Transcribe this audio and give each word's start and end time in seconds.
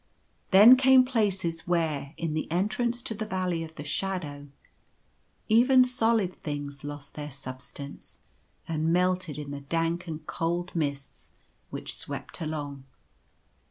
Then 0.49 0.77
came 0.77 1.05
places 1.05 1.67
where, 1.67 2.15
in 2.17 2.33
the 2.33 2.51
entrance 2.51 3.03
to 3.03 3.13
the 3.13 3.23
Valley 3.27 3.63
of 3.63 3.75
the 3.75 3.83
Shadow, 3.83 4.47
even 5.47 5.85
solid 5.85 6.41
things 6.41 6.83
lost 6.83 7.13
their 7.13 7.29
sub 7.29 7.61
stance, 7.61 8.17
and 8.67 8.91
melted 8.91 9.37
in 9.37 9.51
the 9.51 9.61
dank 9.61 10.07
and 10.07 10.25
cold 10.25 10.75
mists 10.75 11.33
which 11.69 11.93
swept 11.95 12.41
along. 12.41 12.85